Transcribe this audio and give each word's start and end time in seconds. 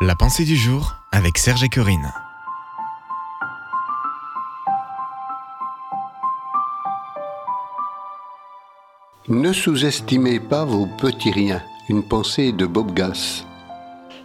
La 0.00 0.14
pensée 0.14 0.44
du 0.44 0.54
jour 0.54 0.94
avec 1.10 1.38
Serge 1.38 1.64
et 1.64 1.68
Corinne. 1.68 2.12
Ne 9.26 9.52
sous-estimez 9.52 10.38
pas 10.38 10.64
vos 10.64 10.86
petits 10.86 11.32
riens. 11.32 11.64
Une 11.88 12.04
pensée 12.04 12.52
de 12.52 12.64
Bob 12.64 12.94
Gass. 12.94 13.44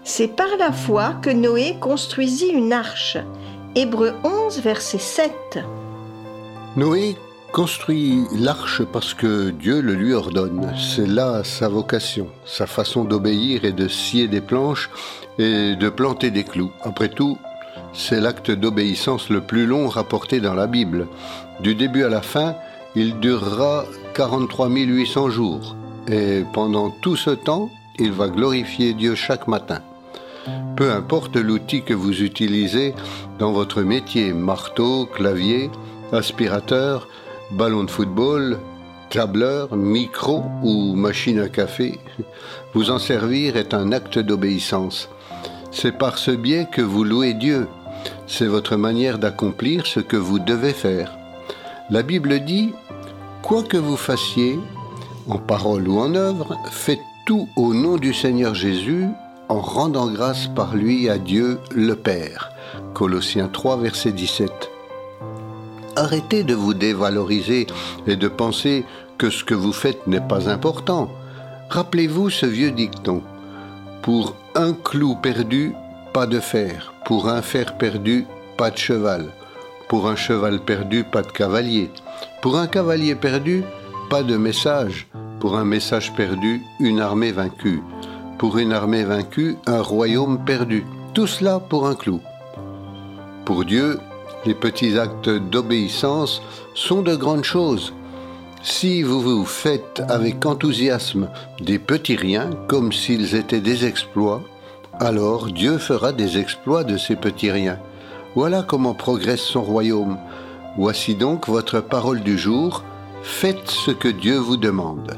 C'est 0.04 0.28
par 0.28 0.58
la 0.60 0.72
foi 0.72 1.16
que 1.24 1.32
Noé 1.32 1.80
construisit 1.80 2.50
une 2.50 2.72
arche. 2.72 3.18
Hébreu 3.74 4.14
11, 4.24 4.60
verset 4.60 5.00
7. 5.00 5.60
Noé 6.76 7.18
construit 7.54 8.24
l'arche 8.36 8.82
parce 8.84 9.14
que 9.14 9.52
Dieu 9.52 9.80
le 9.80 9.94
lui 9.94 10.14
ordonne. 10.14 10.74
C'est 10.76 11.06
là 11.06 11.44
sa 11.44 11.70
vocation, 11.70 12.28
sa 12.46 12.66
façon 12.66 13.06
d'obéir 13.06 13.64
et 13.64 13.72
de 13.72 13.88
scier 13.88 14.28
des 14.28 14.42
planches 14.42 14.90
et 15.38 15.76
de 15.76 15.90
planter 15.90 16.32
des 16.32 16.44
clous. 16.44 16.72
Après 16.82 17.10
tout, 17.10 17.38
c'est 17.94 18.20
l'acte 18.20 18.50
d'obéissance 18.50 19.30
le 19.30 19.42
plus 19.42 19.68
long 19.68 19.88
rapporté 19.88 20.42
dans 20.42 20.56
la 20.56 20.66
Bible. 20.66 21.08
Du 21.60 21.76
début 21.76 22.04
à 22.04 22.10
la 22.10 22.24
fin, 22.24 22.56
il 22.96 23.20
durera 23.20 23.86
43 24.16 24.70
800 24.70 25.30
jours. 25.30 25.76
Et 26.08 26.44
pendant 26.54 26.90
tout 26.90 27.16
ce 27.16 27.30
temps, 27.30 27.70
il 28.00 28.12
va 28.12 28.30
glorifier 28.30 28.96
Dieu 28.96 29.14
chaque 29.14 29.48
matin. 29.48 29.82
Peu 30.76 30.92
importe 30.92 31.36
l'outil 31.36 31.84
que 31.84 31.94
vous 31.94 32.24
utilisez 32.24 32.96
dans 33.38 33.52
votre 33.52 33.84
métier, 33.84 34.34
marteau, 34.34 35.06
clavier, 35.06 35.70
aspirateur, 36.12 37.08
ballon 37.54 37.84
de 37.84 37.92
football, 37.92 38.60
tableur, 39.10 39.76
micro 39.76 40.44
ou 40.64 40.96
machine 40.96 41.40
à 41.40 41.50
café, 41.50 42.00
vous 42.74 42.90
en 42.90 42.98
servir 42.98 43.58
est 43.58 43.74
un 43.74 43.92
acte 43.92 44.18
d'obéissance. 44.18 45.10
C'est 45.72 45.98
par 45.98 46.18
ce 46.18 46.32
biais 46.32 46.68
que 46.72 46.82
vous 46.82 47.04
louez 47.04 47.34
Dieu. 47.34 47.68
C'est 48.28 48.48
votre 48.48 48.76
manière 48.76 49.20
d'accomplir 49.20 49.86
ce 49.86 50.00
que 50.00 50.18
vous 50.18 50.40
devez 50.40 50.74
faire. 50.74 51.16
La 51.90 52.02
Bible 52.02 52.40
dit, 52.40 52.74
quoi 53.44 53.64
que 53.64 53.78
vous 53.78 53.98
fassiez, 53.98 54.58
en 55.28 55.38
parole 55.38 55.88
ou 55.88 56.00
en 56.00 56.16
œuvre, 56.16 56.58
faites 56.72 57.00
tout 57.26 57.48
au 57.56 57.74
nom 57.74 57.98
du 57.98 58.14
Seigneur 58.14 58.56
Jésus, 58.56 59.08
en 59.48 59.62
rendant 59.62 60.08
grâce 60.08 60.48
par 60.48 60.76
lui 60.76 61.10
à 61.10 61.18
Dieu 61.20 61.60
le 61.72 61.96
Père. 61.96 62.52
Colossiens 62.94 63.48
3, 63.48 63.78
verset 63.78 64.12
17. 64.12 64.72
Arrêtez 65.96 66.44
de 66.44 66.56
vous 66.56 66.74
dévaloriser 66.74 67.68
et 68.08 68.16
de 68.16 68.28
penser 68.28 68.84
que 69.18 69.30
ce 69.30 69.44
que 69.44 69.54
vous 69.54 69.74
faites 69.74 70.08
n'est 70.08 70.28
pas 70.28 70.50
important. 70.50 71.12
Rappelez-vous 71.70 72.30
ce 72.30 72.46
vieux 72.46 72.72
dicton. 72.72 73.22
Pour 74.02 74.36
un 74.56 74.74
clou 74.74 75.16
perdu, 75.16 75.74
pas 76.14 76.26
de 76.26 76.40
fer. 76.40 76.94
Pour 77.06 77.30
un 77.30 77.42
fer 77.42 77.78
perdu, 77.78 78.26
pas 78.58 78.72
de 78.72 78.78
cheval. 78.78 79.28
Pour 79.88 80.08
un 80.08 80.16
cheval 80.16 80.60
perdu, 80.60 81.04
pas 81.04 81.22
de 81.22 81.32
cavalier. 81.32 81.92
Pour 82.42 82.58
un 82.58 82.68
cavalier 82.68 83.16
perdu, 83.16 83.64
pas 84.10 84.24
de 84.24 84.36
message. 84.36 85.08
Pour 85.40 85.58
un 85.58 85.66
message 85.66 86.14
perdu, 86.14 86.62
une 86.80 87.00
armée 87.02 87.32
vaincue. 87.32 87.82
Pour 88.40 88.58
une 88.58 88.74
armée 88.74 89.04
vaincue, 89.04 89.58
un 89.68 89.82
royaume 89.82 90.44
perdu. 90.44 90.86
Tout 91.14 91.28
cela 91.28 91.60
pour 91.60 91.86
un 91.88 91.96
clou. 91.96 92.20
Pour 93.46 93.66
Dieu, 93.66 94.00
les 94.46 94.54
petits 94.54 94.98
actes 94.98 95.30
d'obéissance 95.30 96.42
sont 96.76 97.02
de 97.02 97.16
grandes 97.16 97.44
choses. 97.44 97.94
Si 98.62 99.04
vous 99.04 99.20
vous 99.20 99.46
faites 99.46 100.02
avec 100.08 100.46
enthousiasme 100.46 101.30
des 101.60 101.80
petits 101.80 102.16
riens 102.16 102.50
comme 102.68 102.94
s'ils 102.94 103.36
étaient 103.36 103.60
des 103.60 103.86
exploits, 103.86 104.42
alors 105.00 105.48
Dieu 105.48 105.78
fera 105.78 106.14
des 106.14 106.38
exploits 106.38 106.84
de 106.84 106.98
ces 106.98 107.16
petits 107.16 107.52
riens. 107.52 107.80
Voilà 108.36 108.64
comment 108.64 108.94
progresse 108.94 109.42
son 109.42 109.62
royaume. 109.62 110.18
Voici 110.78 111.16
donc 111.16 111.48
votre 111.48 111.82
parole 111.82 112.22
du 112.22 112.38
jour. 112.38 112.84
Faites 113.22 113.70
ce 113.70 113.92
que 113.92 114.08
Dieu 114.08 114.38
vous 114.38 114.58
demande. 114.58 115.18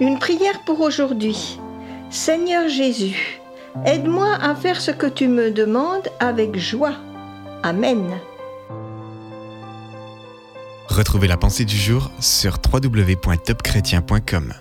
Une 0.00 0.18
prière 0.18 0.62
pour 0.64 0.80
aujourd'hui. 0.80 1.58
Seigneur 2.10 2.68
Jésus, 2.68 3.40
aide-moi 3.84 4.34
à 4.40 4.54
faire 4.54 4.80
ce 4.80 4.92
que 4.92 5.06
tu 5.06 5.26
me 5.26 5.50
demandes 5.50 6.08
avec 6.20 6.56
joie. 6.56 6.94
Amen. 7.66 8.20
Retrouvez 10.86 11.26
la 11.26 11.36
pensée 11.36 11.64
du 11.64 11.76
jour 11.76 12.12
sur 12.20 12.58
www.topchrétien.com. 12.72 14.54